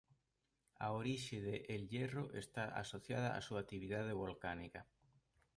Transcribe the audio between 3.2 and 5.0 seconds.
á súa actividade volcánica.